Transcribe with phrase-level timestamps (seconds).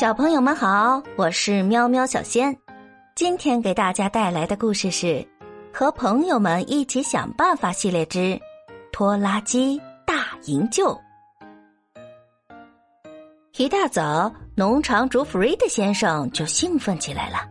[0.00, 2.56] 小朋友们好，我是喵喵小仙。
[3.14, 5.06] 今天给大家带来的故事是
[5.74, 8.18] 《和朋友们一起想办法》系列之
[8.92, 10.86] 《拖拉机大营救》。
[13.58, 17.46] 一大早，农场主弗瑞德先生就兴奋起来了，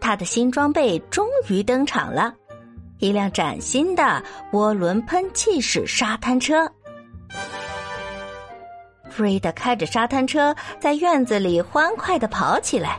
[0.00, 2.32] 他的新装备终于登场了——
[3.00, 4.22] 一辆崭新的
[4.52, 6.64] 涡轮喷气式沙滩车。
[9.12, 12.98] 弗瑞德开着沙滩车在院子里欢快的跑起来，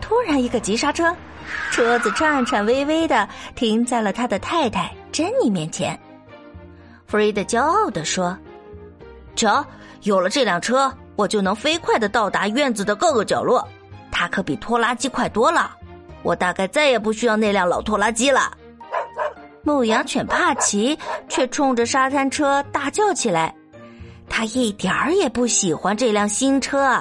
[0.00, 1.14] 突然一个急刹车，
[1.70, 5.98] 车子颤颤巍巍的停在了他的太太珍妮面前。
[7.06, 8.36] 弗瑞德骄傲的说
[9.36, 9.62] ：“瞧，
[10.02, 13.68] 有了这辆车，我就能飞快的到达院子的各个角落。
[14.10, 15.76] 它可比拖拉机快多了，
[16.22, 18.50] 我大概再也不需要那辆老拖拉机了。”
[19.62, 23.54] 牧羊犬帕奇却冲着沙滩车大叫起来。
[24.36, 27.00] 他一点儿也不喜欢这辆新车。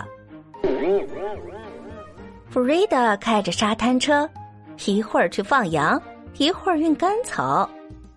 [2.48, 4.30] 弗瑞德开着沙滩车，
[4.86, 6.00] 一会儿去放羊，
[6.38, 7.68] 一会儿运干草。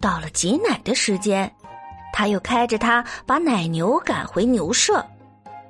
[0.02, 1.50] 到了挤奶的时间，
[2.12, 5.02] 他又开着它把奶牛赶回牛舍。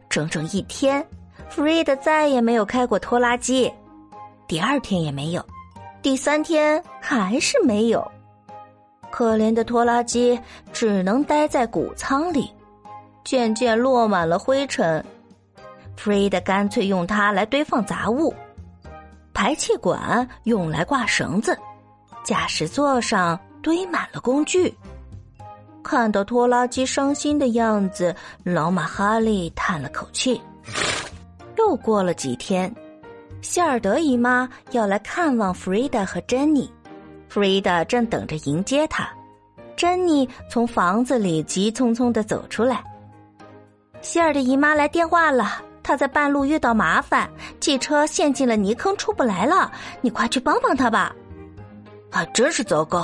[0.09, 1.07] 整整一天，
[1.49, 3.73] 弗瑞德再也没有开过拖拉机。
[4.49, 5.47] 第二天也没有，
[6.03, 8.05] 第三天还是没有。
[9.09, 10.37] 可怜的拖拉机
[10.73, 12.51] 只能待在谷仓里。
[13.27, 15.05] 渐渐落满了灰尘，
[15.97, 18.33] 弗瑞德干脆用它来堆放杂物。
[19.35, 21.59] 排气管用来挂绳子，
[22.23, 24.73] 驾驶座上堆满了工具。
[25.83, 30.41] 看到拖拉机伤心的样子，老马哈利叹了口气。
[31.59, 32.73] 又过了几天，
[33.43, 36.73] 希尔德姨妈要来看望弗瑞德和珍妮，
[37.29, 39.09] 弗瑞德正等着迎接她。
[39.75, 42.85] 珍妮从房子里急匆匆的走出来。
[44.07, 49.73] 希尔的姨妈来电话了，她在半路遇到麻烦，汽车陷进了泥坑，出不来了。
[50.01, 51.13] 你快去帮帮她吧！
[52.13, 53.03] 啊真是糟糕。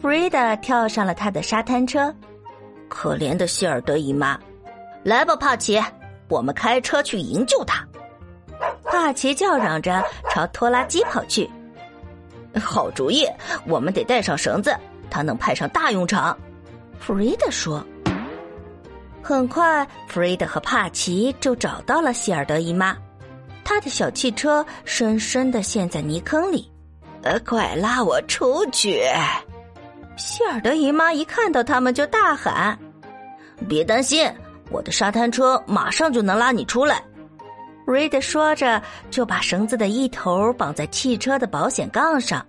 [0.00, 2.14] 弗瑞达跳上了他的沙滩车，
[2.88, 4.38] 可怜的希尔德姨妈，
[5.02, 5.82] 来吧，帕奇，
[6.28, 7.84] 我们开车去营救她。
[8.84, 11.50] 帕奇叫嚷着朝拖拉机跑去。
[12.62, 13.26] 好主意，
[13.66, 14.72] 我们得带上绳子，
[15.10, 16.38] 它能派上大用场。
[17.00, 17.84] 弗瑞达说。
[19.26, 22.96] 很快，弗瑞德和帕奇就找到了希尔德姨妈。
[23.64, 26.70] 他的小汽车深深的陷在泥坑里。
[27.22, 29.02] 呃，快拉我出去！
[30.16, 32.78] 希尔德姨妈一看到他们就大喊
[33.68, 34.32] ：“别担心，
[34.70, 37.02] 我的沙滩车马上就能拉你出来。”
[37.84, 42.46] 瑞德说着，就把绳子的一头绑在汽车的保险杠上，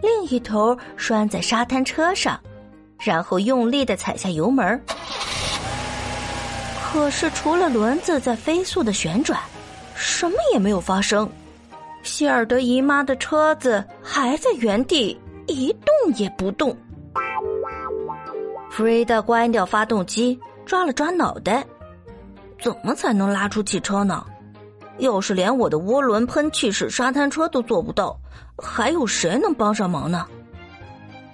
[0.00, 2.38] 另一头拴在沙滩车上，
[3.00, 4.80] 然后用力的踩下油门。
[6.92, 9.40] 可是，除了轮子在飞速的旋转，
[9.94, 11.26] 什么也没有发生。
[12.02, 16.76] 希尔德姨妈的车子还在原地一动也不动。
[18.70, 21.64] 弗瑞德关掉发动机，抓了抓脑袋：
[22.60, 24.22] 怎么才能拉出汽车呢？
[24.98, 28.14] 要是连我的涡轮喷气式沙滩车都做不到，
[28.62, 30.26] 还有谁能帮上忙呢？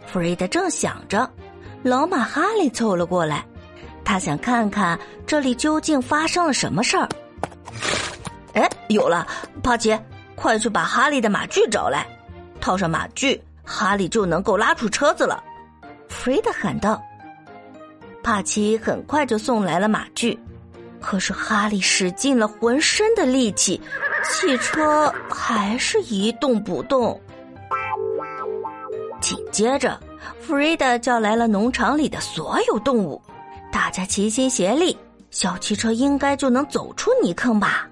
[0.06, 1.28] 弗瑞德正想着，
[1.82, 3.44] 老马哈利凑了过来。
[4.08, 7.06] 他想看看这里究竟发生了什么事儿。
[8.54, 9.26] 哎，有了，
[9.62, 9.94] 帕奇，
[10.34, 12.06] 快去把哈利的马具找来，
[12.58, 15.44] 套上马具，哈利就能够拉出车子了。
[16.08, 16.98] 弗瑞德喊道。
[18.22, 20.38] 帕奇很快就送来了马具，
[21.02, 23.78] 可是哈利使尽了浑身的力气，
[24.24, 27.20] 汽车还是一动不动。
[29.20, 30.00] 紧接着，
[30.40, 33.20] 弗瑞德叫来了农场里的所有动物。
[33.78, 34.98] 大家齐心协力，
[35.30, 37.88] 小汽车应该就能走出泥坑吧？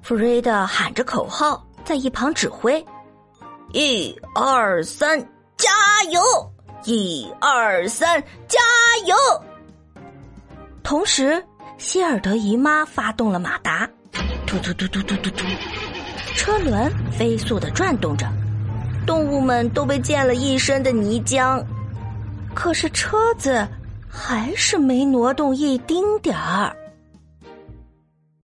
[0.00, 2.82] 弗瑞德喊着口号，在一旁指挥
[3.74, 5.18] ：“一二三，
[5.56, 5.68] 加
[6.12, 6.22] 油！
[6.84, 8.60] 一二三，加
[9.06, 9.16] 油！”
[10.84, 11.44] 同时，
[11.78, 13.90] 希尔德姨妈发动了马达，
[14.46, 15.44] 突突突突突突突，
[16.36, 18.24] 车轮飞速的转动着，
[19.04, 21.60] 动物们都被溅了一身的泥浆，
[22.54, 23.66] 可是车子。
[24.08, 26.74] 还是没挪动一丁点儿。